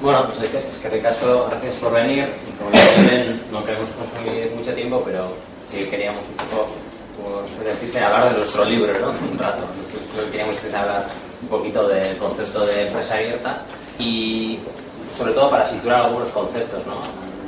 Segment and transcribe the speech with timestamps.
[0.00, 2.26] Bueno, pues es que caso, gracias por venir.
[2.48, 5.28] Y como ven, no queremos consumir mucho tiempo, pero
[5.70, 6.68] sí queríamos un poco,
[7.16, 9.08] como decirse, hablar de nuestro libro, ¿no?
[9.30, 9.58] Un rato.
[9.58, 11.06] Nosotros queríamos hablar
[11.42, 13.62] un poquito del concepto de empresa abierta
[13.98, 14.58] y
[15.18, 17.02] sobre todo para situar algunos conceptos, ¿no?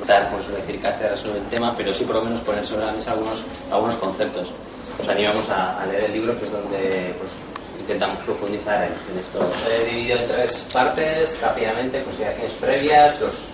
[0.06, 2.84] Dar, por eso decir, cátedra sobre el tema, pero sí por lo menos poner sobre
[2.84, 4.52] la mesa algunos, algunos conceptos.
[5.00, 7.30] Os animamos a, a leer el libro, que es donde pues,
[7.92, 9.50] intentamos profundizar en, esto.
[9.70, 13.48] He dividido en tres partes, rápidamente, consideraciones previas, los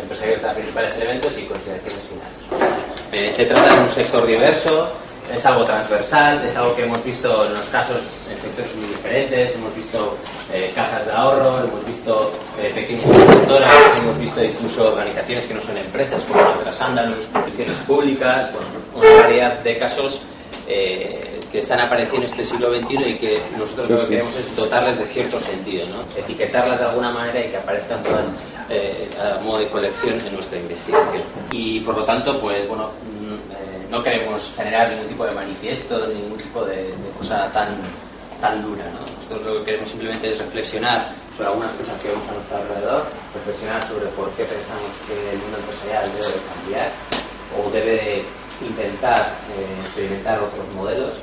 [0.00, 2.72] empresarios de los principales elementos y consideraciones finales.
[3.12, 4.88] Eh, se trata de un sector diverso,
[5.32, 7.98] es algo transversal, es algo que hemos visto en los casos
[8.30, 10.16] en sectores muy diferentes, hemos visto
[10.52, 15.60] eh, cajas de ahorro, hemos visto eh, pequeñas constructoras, hemos visto incluso organizaciones que no
[15.60, 20.22] son empresas como otras Andalus, instituciones públicas, bueno, una variedad de casos
[20.66, 24.56] eh, que están apareciendo en este siglo XXI y que nosotros lo que queremos es
[24.56, 26.02] dotarles de cierto sentido, ¿no?
[26.16, 28.26] etiquetarlas de alguna manera y que aparezcan todas
[28.70, 31.22] eh, a modo de colección en nuestra investigación.
[31.50, 36.06] Y por lo tanto, pues bueno, mm, eh, no queremos generar ningún tipo de manifiesto,
[36.06, 37.68] ningún tipo de, cosa tan,
[38.40, 38.84] tan dura.
[38.84, 39.00] ¿no?
[39.14, 41.02] Nosotros lo que queremos simplemente es reflexionar
[41.36, 43.04] sobre algunas cosas que vemos a nuestro alrededor,
[43.34, 46.92] reflexionar sobre por qué pensamos que el mundo empresarial debe cambiar
[47.58, 48.24] o debe
[48.66, 51.14] intentar eh, experimentar otros modelos.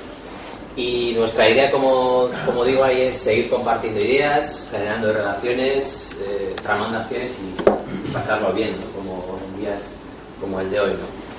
[0.75, 6.99] Y nuestra idea, como, como, digo ahí, es seguir compartiendo ideas, generando relaciones, eh, tramando
[6.99, 9.93] acciones y, pasarlo bien, como en días
[10.39, 10.91] como el de hoy.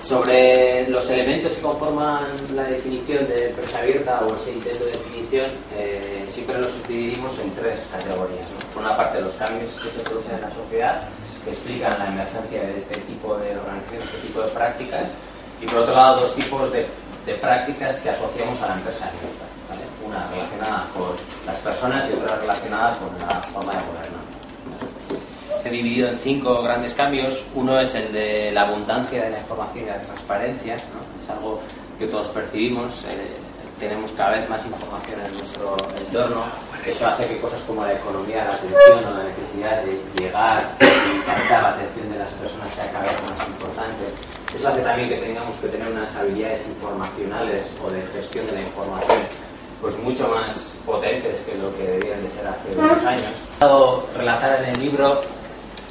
[0.04, 5.46] Sobre los elementos que conforman la definición de empresa abierta o ese intento de definición,
[5.76, 8.46] eh, siempre los dividimos en tres categorías.
[8.74, 11.02] Por una parte, los cambios que se producen en la sociedad,
[11.44, 15.10] que explican la emergencia de este tipo de organizaciones, este tipo de prácticas,
[15.60, 16.86] y por otro lado dos tipos de,
[17.26, 19.10] de prácticas que asociamos a la empresa
[19.68, 19.82] ¿vale?
[20.06, 21.10] Una relacionada con
[21.46, 24.20] las personas y otra relacionada con la forma de gobernar.
[25.64, 27.44] He dividido en cinco grandes cambios.
[27.54, 30.74] Uno es el de la abundancia de la información y la transparencia.
[30.74, 31.22] ¿no?
[31.22, 31.60] Es algo
[31.98, 33.04] que todos percibimos.
[33.04, 33.36] Eh,
[33.78, 36.44] tenemos cada vez más información en nuestro entorno.
[36.86, 41.20] Eso hace que cosas como la economía la atención o la necesidad de llegar y
[41.26, 44.04] captar la atención de las personas sea cada vez más importante
[44.60, 48.60] eso hace también que tengamos que tener unas habilidades informacionales o de gestión de la
[48.60, 49.22] información
[49.80, 53.32] pues mucho más potentes que lo que debían de ser hace unos años.
[54.14, 55.22] Relatar en el libro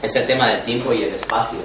[0.03, 1.57] es el tema del tiempo y el espacio.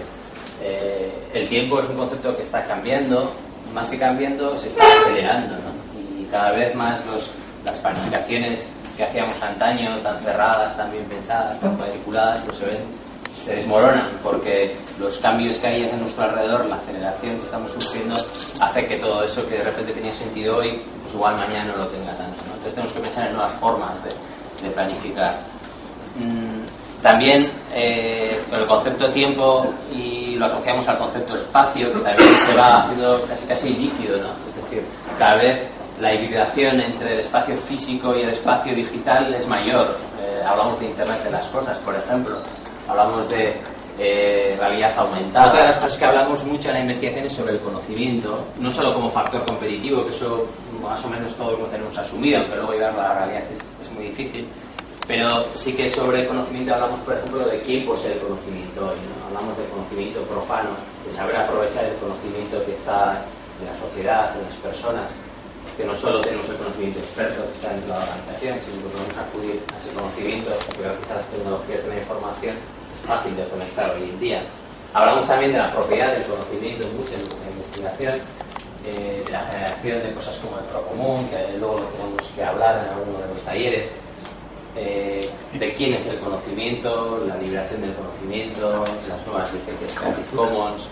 [0.63, 3.31] Eh, el tiempo es un concepto que está cambiando,
[3.75, 5.57] más que cambiando, se está acelerando.
[5.57, 6.19] ¿no?
[6.19, 7.33] Y cada vez más los,
[7.67, 12.79] las planificaciones que hacíamos antaño, tan cerradas, tan bien pensadas, tan cuadriculadas, pues se ven
[13.43, 18.17] se desmoronan porque los cambios que hay en nuestro alrededor, la aceleración que estamos sufriendo,
[18.61, 21.87] hace que todo eso que de repente tenía sentido hoy, pues igual mañana no lo
[21.89, 22.39] tenga tanto.
[22.45, 24.13] Entonces tenemos que pensar en nuevas formas de,
[24.71, 25.35] planificar.
[26.17, 32.55] Mm, también eh, el concepto tiempo y lo asociamos al concepto espacio, que también se
[32.57, 34.29] va haciendo casi casi líquido, ¿no?
[34.49, 34.83] Es decir,
[35.19, 35.67] cada vez
[36.01, 39.99] la hibridación entre el espacio físico y el espacio digital es mayor.
[40.23, 42.39] Eh, hablamos de Internet de las cosas, por ejemplo
[42.89, 43.55] hablamos de
[43.99, 45.49] eh, realidad aumentada.
[45.49, 48.71] Otra de las cosas que hablamos mucho en la investigación es sobre el conocimiento, no
[48.71, 50.47] solo como factor competitivo, que eso
[50.83, 54.07] más o menos todos lo tenemos asumido, aunque luego llevarlo a la realidad es, muy
[54.07, 54.49] difícil,
[55.07, 58.99] pero sí que sobre el conocimiento hablamos, por ejemplo, de quién posee el conocimiento hoy.
[59.29, 60.71] Hablamos de conocimiento profano,
[61.07, 63.23] de saber aprovechar el conocimiento que está
[63.61, 65.13] en la sociedad, en las personas,
[65.77, 68.95] que no solo tenemos el conocimiento experto que está dentro de la organización, sino que
[68.95, 73.45] podemos acudir a ese conocimiento, porque a las tecnologías de la información es fácil de
[73.49, 74.43] conectar hoy en día.
[74.95, 78.15] Hablamos también de la propiedad del conocimiento mucho en nuestra investigación,
[78.87, 82.87] eh, de la generación de cosas como el procomún, que luego lo tenemos que hablar
[82.87, 83.89] en alguno de los talleres,
[84.77, 90.89] eh, de quién es el conocimiento, la liberación del conocimiento, las nuevas licencias Creative Commons,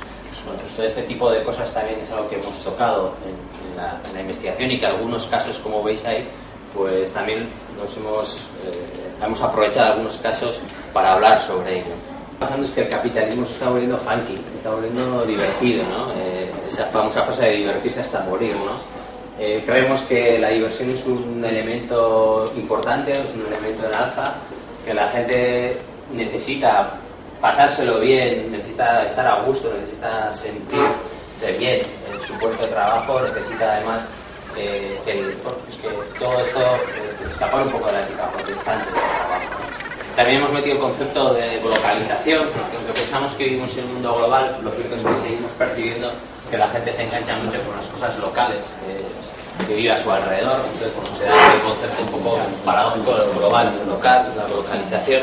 [0.46, 4.70] bueno, todo este tipo de cosas también es algo que hemos tocado en, la, investigación
[4.70, 6.26] y que algunos casos, como veis ahí,
[6.74, 7.48] pues también
[7.80, 10.60] nos hemos, eh, hemos aprovechado algunos casos
[10.92, 11.94] para hablar sobre ello.
[12.40, 16.12] Lo es que el capitalismo se está volviendo funky, se está volviendo divertido, ¿no?
[16.12, 18.72] Eh, esa famosa frase de divertirse hasta morir, ¿no?
[19.38, 24.34] Eh, creemos que la diversión es un elemento importante, es un elemento de alza,
[24.84, 25.78] que la gente
[26.12, 26.94] necesita
[27.42, 33.72] pasárselo bien, necesita estar a gusto, necesita sentirse bien en su puesto de trabajo, necesita
[33.72, 34.02] además
[34.56, 34.96] eh,
[35.42, 39.62] pues que, todo esto eh, escapar un poco de la ética protestante del trabajo.
[40.14, 44.14] También hemos metido el concepto de localización, porque aunque pensamos que vivimos en un mundo
[44.14, 46.12] global, lo cierto es que seguimos percibiendo
[46.48, 50.60] que la gente se engancha mucho con las cosas locales que, vive a su alrededor.
[50.74, 54.24] Entonces, como se da el concepto un poco paradójico de lo global y lo local,
[54.36, 55.22] la localización.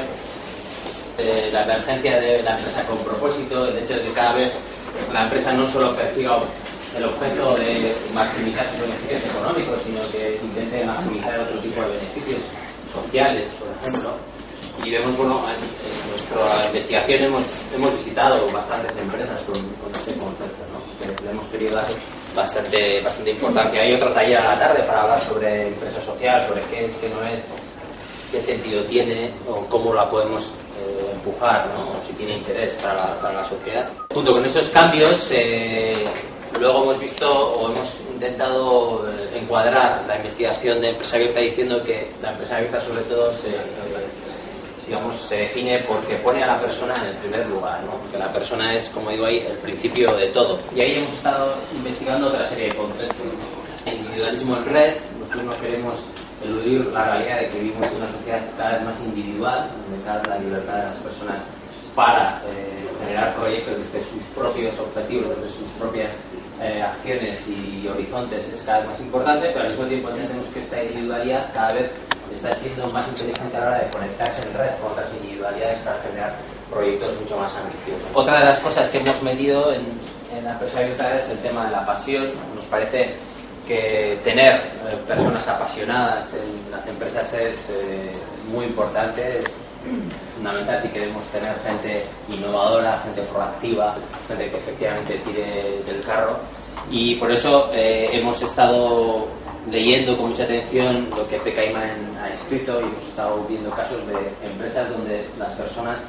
[1.22, 4.54] Eh, la emergencia de la empresa con propósito, el hecho de que cada vez
[5.12, 6.40] la empresa no solo persiga
[6.96, 12.42] el objeto de maximizar sus beneficios económicos, sino que intente maximizar otro tipo de beneficios
[12.94, 14.12] sociales, por ejemplo.
[14.84, 17.44] Y vemos, bueno, en nuestra investigación hemos,
[17.76, 19.58] hemos visitado bastantes empresas con,
[19.92, 20.80] este concepto, ¿no?
[20.98, 21.88] que le hemos querido dar
[22.34, 23.82] bastante, bastante importancia.
[23.82, 27.10] Hay otro taller a la tarde para hablar sobre empresa social, sobre qué es, qué
[27.10, 27.44] no es,
[28.32, 30.54] qué sentido tiene o cómo la podemos
[31.14, 32.00] empujar, ¿no?
[32.00, 33.90] o si tiene interés para la, para la sociedad.
[34.14, 36.06] Junto con esos cambios, eh,
[36.60, 42.12] luego hemos visto o hemos intentado eh, encuadrar la investigación de empresa abierta diciendo que
[42.22, 43.50] la empresa abierta sobre todo se
[44.90, 48.12] digamos, se define porque pone a la persona en el primer lugar, ¿no?
[48.12, 50.60] que la persona es, como digo ahí, el principio de todo.
[50.76, 53.28] Y ahí hemos estado investigando otra serie de conceptos.
[53.86, 55.94] Individualismo en red, nosotros no queremos
[56.44, 60.24] eludir la realidad de que vivimos en una sociedad cada vez más individual, donde cada
[60.24, 61.38] la libertad de las personas
[61.96, 66.18] para eh, generar proyectos desde sus propios objetivos, desde sus propias
[66.62, 70.60] eh, acciones y horizontes es cada vez más importante, pero al mismo tiempo entendemos que
[70.62, 71.92] esta individualidad cada vez
[72.34, 76.02] está siendo más inteligente a la hora de conectarse en red con otras individualidades para
[76.02, 76.36] generar
[76.70, 78.08] proyectos mucho más ambiciosos.
[78.14, 79.84] Otra de las cosas que hemos metido en,
[80.44, 82.30] la empresa abierta es el tema de la pasión.
[82.56, 83.16] Nos parece
[83.70, 88.12] que tener eh, personas apasionadas en las empresas es eh,
[88.52, 89.46] muy importante, es
[90.36, 93.96] fundamental si queremos tener gente innovadora, gente proactiva,
[94.28, 96.38] gente que efectivamente tire del carro.
[96.90, 99.28] Y por eso eh, hemos estado
[99.70, 104.48] leyendo con mucha atención lo que Pekaiman ha escrito y hemos estado viendo casos de
[104.50, 106.00] empresas donde las personas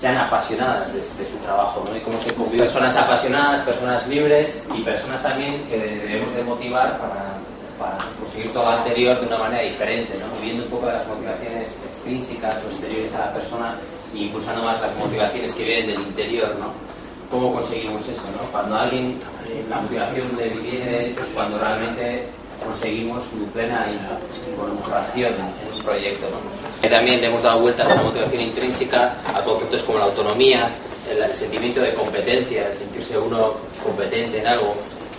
[0.00, 1.94] sean apasionadas de, su trabajo, ¿no?
[1.94, 6.98] Y cómo se convive personas apasionadas, personas libres y personas también que debemos de motivar
[6.98, 7.36] para,
[7.78, 10.40] para conseguir todo lo anterior de una manera diferente, ¿no?
[10.42, 13.74] Viendo un poco de las motivaciones extrínsecas o exteriores a la persona
[14.14, 16.72] y impulsando más las motivaciones que vienen del interior, ¿no?
[17.30, 18.50] ¿Cómo conseguimos eso, no?
[18.50, 22.26] Cuando alguien, eh, la motivación le viene de ellos, cuando realmente
[22.64, 23.88] conseguimos su plena
[24.48, 26.26] involucración en un proyecto.
[26.88, 30.70] También le hemos dado vueltas a la motivación intrínseca, a conceptos como la autonomía,
[31.10, 34.74] el, sentimiento de competencia, el sentirse uno competente en algo,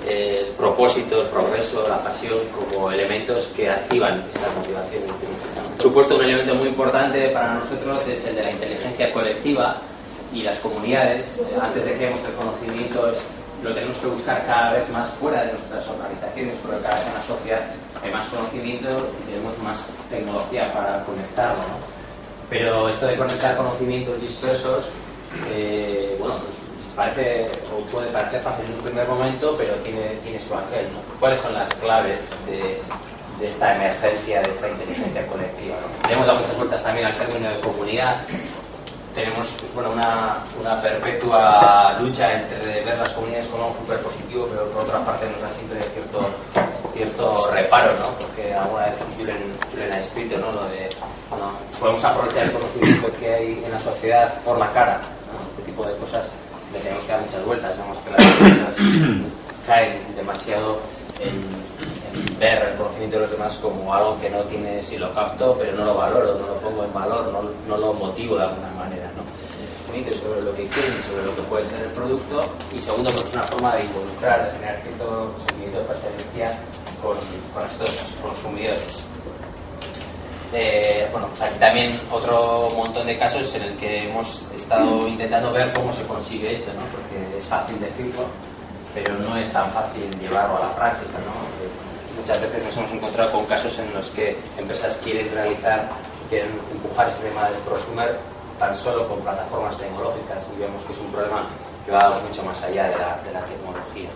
[0.08, 2.40] el propósito, el progreso, la pasión
[2.70, 5.62] como elementos que activan esta motivación intrínseca.
[5.74, 9.82] Por supuesto, un elemento muy importante para nosotros es el de la inteligencia colectiva
[10.34, 11.26] y las comunidades.
[11.62, 13.26] Antes decíamos que el conocimiento es
[13.64, 17.14] lo tenemos que buscar cada vez más fuera de nuestras organizaciones, porque cada vez en
[17.14, 17.62] la sociedad
[18.04, 18.90] hay más conocimiento
[19.22, 19.78] y tenemos más
[20.10, 21.62] tecnología para conectarlo.
[21.62, 21.78] ¿no?
[22.50, 24.86] Pero esto de conectar conocimientos dispersos,
[25.50, 26.54] eh, bueno, pues
[26.96, 30.54] parece o puede parecer fácil en un primer momento, pero tiene, tiene su.
[30.54, 30.60] ¿no?
[31.20, 32.82] ¿Cuáles son las claves de,
[33.40, 35.76] de esta emergencia, de esta inteligencia colectiva?
[36.10, 36.26] ¿no?
[36.26, 38.18] Dado muchas vueltas también al término de comunidad
[39.14, 44.48] tenemos pues, bueno, una, una, perpetua lucha entre ver las comunidades como algo súper positivo,
[44.50, 46.30] pero por otra parte nos da siempre cierto,
[46.94, 48.10] cierto reparo, ¿no?
[48.18, 50.52] porque alguna vez Julen, ha escrito ¿no?
[50.52, 50.90] lo de
[51.30, 55.02] bueno, podemos aprovechar el conocimiento que hay en la sociedad por la cara,
[55.52, 56.26] este tipo de cosas
[56.74, 58.76] le tenemos que dar muchas vueltas, vemos que las empresas
[59.68, 60.80] caen demasiado
[61.20, 61.81] en
[62.40, 65.78] ver el conocimiento de los demás como algo que no tiene, si lo capto, pero
[65.78, 69.12] no lo valoro, no lo pongo en valor, no, no lo motivo de alguna manera.
[69.16, 69.42] ¿no?
[70.22, 73.34] sobre lo que quieren, sobre lo que puede ser el producto y segundo, porque es
[73.36, 76.60] una forma de involucrar, de generar cierto sentimiento de pertenencia
[77.02, 77.18] con,
[77.54, 79.04] con estos consumidores.
[80.54, 85.52] Eh, bueno, pues aquí también otro montón de casos en el que hemos estado intentando
[85.52, 86.82] ver cómo se consigue esto, ¿no?
[86.88, 88.24] porque es fácil decirlo,
[88.94, 91.20] pero no es tan fácil llevarlo a la práctica.
[91.20, 91.91] ¿no?
[92.16, 95.88] Muchas veces nos hemos encontrado con casos en los que empresas quieren realizar,
[96.30, 98.18] quieren empujar este tema del prosumer
[98.60, 101.48] tan solo con plataformas tecnológicas y vemos que es un problema
[101.86, 104.10] que va mucho más allá de la, de la tecnología.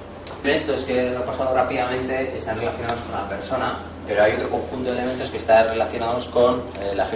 [0.44, 4.92] Elementos que lo he pasado rápidamente están relacionados con la persona, pero hay otro conjunto
[4.92, 7.08] de elementos que están relacionados con eh, la,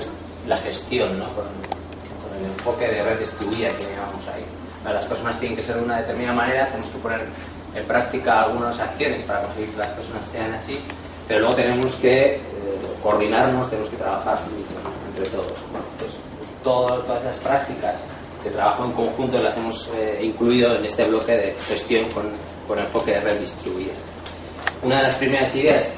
[0.48, 1.26] la, gestión, ¿no?
[1.26, 4.46] con, con, el enfoque de red distribuida que llamamos ahí.
[4.84, 7.22] Las personas tienen que ser de una determinada manera, tenemos que poner
[7.76, 10.80] en práctica algunas acciones para conseguir que las personas sean así,
[11.28, 12.42] pero luego tenemos que eh,
[13.04, 14.40] coordinarnos, tenemos que trabajar
[15.08, 15.54] entre todos.
[15.98, 16.12] Pues,
[16.64, 17.96] todas esas prácticas
[18.44, 22.26] de trabajo en conjunto las hemos eh, incluido en este bloque de gestión con,
[22.68, 23.94] con enfoque de red distribuida.
[24.82, 25.90] Una de las primeras ideas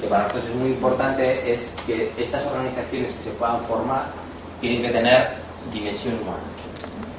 [0.00, 4.06] que para nosotros es muy importante es que estas organizaciones que se puedan formar
[4.60, 5.30] tienen que tener
[5.72, 6.42] dimensión humana.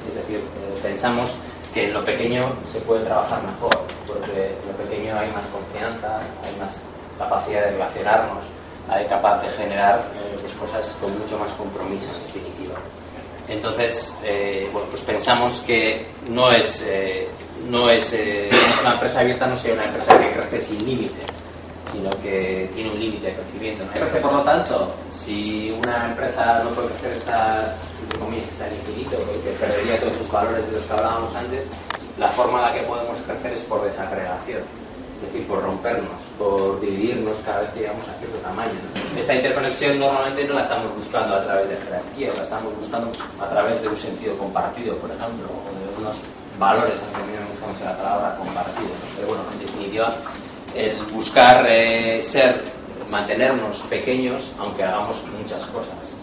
[0.08, 1.34] Es decir, eh, pensamos
[1.74, 2.40] que en lo pequeño
[2.72, 3.76] se puede trabajar mejor,
[4.06, 6.76] porque en lo pequeño hay más confianza, hay más
[7.18, 8.44] capacidad de relacionarnos,
[8.88, 12.76] hay capaz de generar eh, pues cosas con mucho más compromiso, en definitiva.
[13.48, 17.28] Entonces, eh, pues pensamos que no es, eh,
[17.68, 18.16] no es
[18.80, 21.33] una empresa abierta, no sea una empresa que crece sin límite,
[21.92, 23.84] sino que tiene un límite de crecimiento.
[23.92, 27.76] Crece, por lo tanto, si una empresa no puede crecer está,
[28.42, 31.64] está en infinito, porque perdería todos sus valores de los que hablábamos antes,
[32.18, 34.62] la forma en la que podemos crecer es por desagregación
[35.14, 38.74] es decir, por rompernos, por dividirnos cada vez que llegamos a cierto tamaño.
[39.16, 43.10] Esta interconexión normalmente no la estamos buscando a través de jerarquía, la estamos buscando
[43.40, 46.20] a través de un sentido compartido, por ejemplo, o de unos
[46.58, 48.88] valores, no me gusta la palabra compartido.
[48.88, 49.06] ¿no?
[49.16, 50.12] Pero bueno, en definitiva,
[50.74, 52.62] el buscar eh, ser,
[53.10, 56.14] mantenernos pequeños, aunque hagamos muchas cosas.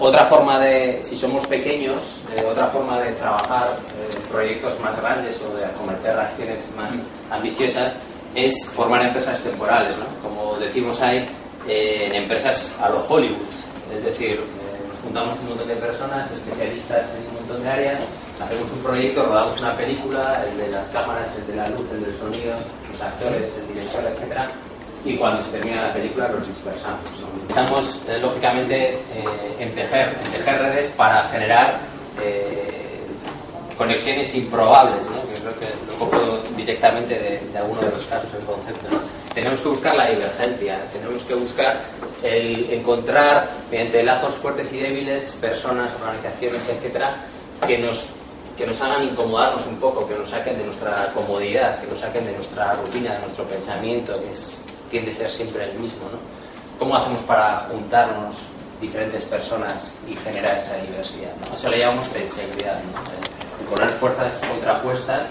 [0.00, 5.40] Otra forma de, si somos pequeños, eh, otra forma de trabajar eh, proyectos más grandes
[5.42, 6.92] o de acometer acciones más
[7.32, 7.96] ambiciosas
[8.32, 9.96] es formar empresas temporales.
[10.22, 11.28] Como decimos ahí,
[11.66, 13.36] eh, empresas a lo Hollywood.
[13.92, 14.40] Es decir,
[14.88, 17.98] nos juntamos un montón de personas, especialistas en un montón de áreas,
[18.40, 22.04] hacemos un proyecto, rodamos una película, el de las cámaras, el de la luz, el
[22.04, 22.56] del sonido,
[22.90, 24.50] los actores, el director, etcétera
[25.04, 27.00] y cuando se termina la película los dispersamos.
[27.46, 29.00] Pensamos, eh, lógicamente, eh,
[29.60, 31.78] en, tejer, redes para generar
[32.20, 33.00] eh,
[33.76, 35.22] conexiones improbables, ¿no?
[35.40, 37.14] creo que lo cojo directamente
[37.52, 38.88] de, alguno de los casos el concepto.
[39.34, 41.80] Tenemos que buscar la divergencia, tenemos que buscar
[42.24, 47.16] el encontrar, mediante lazos fuertes y débiles, personas, organizaciones, etcétera,
[47.66, 48.08] que nos
[48.58, 52.26] que nos hagan incomodarnos un poco, que nos saquen de nuestra comodidad, que nos saquen
[52.26, 56.02] de nuestra rutina, de nuestro pensamiento, que es, tiende a ser siempre el mismo.
[56.10, 56.18] ¿no?
[56.76, 58.34] ¿Cómo hacemos para juntarnos
[58.80, 61.30] diferentes personas y generar esa diversidad?
[61.46, 61.54] ¿no?
[61.54, 63.60] Eso le llamamos sensibilidad, ¿no?
[63.60, 65.28] el poner fuerzas contrapuestas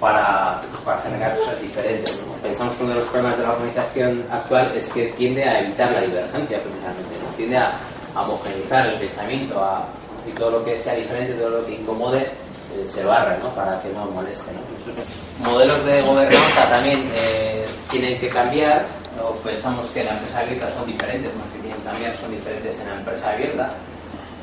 [0.00, 2.18] para, pues, para generar cosas diferentes.
[2.26, 2.32] ¿no?
[2.40, 5.92] Pensamos que uno de los problemas de la organización actual es que tiende a evitar
[5.92, 7.72] la divergencia precisamente, tiende a,
[8.14, 9.84] a homogeneizar el pensamiento, a,
[10.28, 13.48] y todo lo que sea diferente, todo lo que incomode, eh, se barra, ¿no?
[13.50, 15.50] Para que no moleste, ¿no?
[15.50, 18.84] Modelos de gobernanza también eh, tienen que cambiar,
[19.22, 22.78] o pensamos que la empresa abierta son diferentes, más que tienen que cambiar, son diferentes
[22.80, 23.70] en la empresa abierta,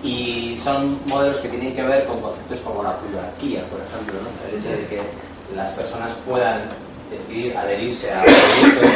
[0.04, 4.50] y son modelos que tienen que ver con conceptos como la pluralquía, por ejemplo, ¿no?
[4.50, 5.02] El hecho de que
[5.56, 6.62] las personas puedan
[7.10, 8.90] decidir adherirse a proyectos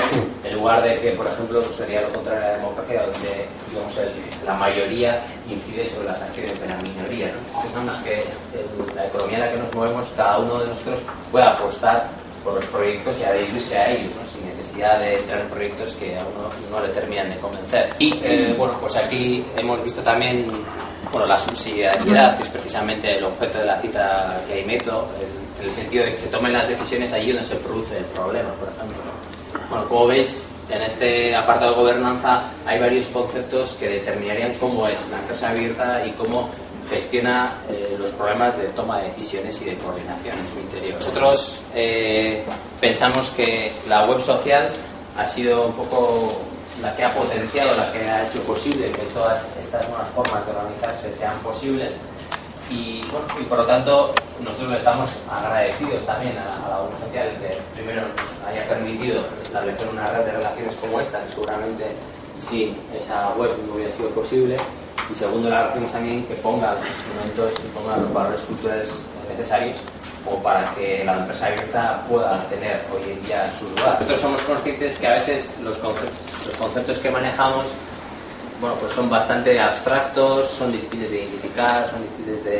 [0.44, 3.98] en lugar de que, por ejemplo, pues sería lo contrario a la democracia, donde digamos,
[3.98, 4.12] el,
[4.46, 7.28] la mayoría incide sobre las acciones de la minoría.
[7.28, 7.62] ¿no?
[7.62, 11.00] Pensamos que en la economía en la que nos movemos, cada uno de nosotros
[11.32, 12.08] puede apostar
[12.44, 14.26] por los proyectos y adherirse a ellos, ¿no?
[14.26, 17.94] sin necesidad de entrar en proyectos que a uno no le terminan de convencer.
[18.00, 20.50] Y eh, bueno, pues aquí hemos visto también
[21.12, 25.49] bueno, la subsidiariedad, que es precisamente el objeto de la cita que ahí meto, el,
[25.60, 28.50] en el sentido de que se tomen las decisiones allí donde se produce el problema,
[28.54, 28.98] por ejemplo.
[29.70, 35.00] Bueno, como veis, en este apartado de gobernanza hay varios conceptos que determinarían cómo es
[35.10, 36.50] la empresa abierta y cómo
[36.90, 40.96] gestiona eh, los problemas de toma de decisiones y de coordinación en su interior.
[40.96, 42.44] Nosotros eh,
[42.82, 44.70] pensamos que la web social
[45.18, 46.42] ha sido un poco
[46.82, 50.52] la que ha potenciado, la que ha hecho posible que todas estas nuevas formas de
[50.52, 51.94] organizarse sean posibles
[52.70, 56.92] y, bueno, y por lo tanto nosotros le estamos agradecidos también a, a la web
[57.00, 61.86] social que primero nos haya permitido establecer una red de relaciones como esta, que seguramente
[62.50, 64.58] sin esa web no hubiera sido posible
[65.12, 69.78] y segundo le agradecemos también que ponga los instrumentos y ponga los valores culturales necesarios
[70.24, 73.94] como para que la empresa abierta pueda tener hoy en día su lugar.
[73.94, 77.66] Nosotros somos conscientes que a veces los conceptos, los conceptos que manejamos
[78.60, 82.52] bueno, pues son bastante abstractos, son difíciles de identificar, son difíciles de,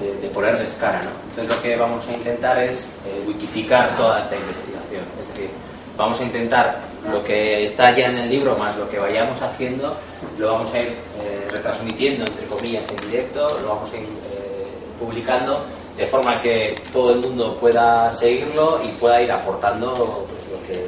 [0.00, 1.00] de, de ponerles cara.
[1.02, 1.10] ¿no?
[1.30, 5.04] Entonces lo que vamos a intentar es eh, wikificar toda esta investigación.
[5.20, 5.50] Es decir,
[5.96, 9.96] vamos a intentar lo que está ya en el libro más lo que vayamos haciendo,
[10.38, 14.66] lo vamos a ir eh, retransmitiendo, entre comillas, en directo, lo vamos a ir eh,
[14.98, 15.64] publicando
[15.96, 20.80] de forma que todo el mundo pueda seguirlo y pueda ir aportando pues,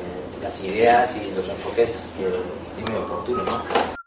[0.43, 2.27] las ideas y los enfoques que
[2.67, 3.45] estime oportunos.
[3.47, 4.02] ¿no?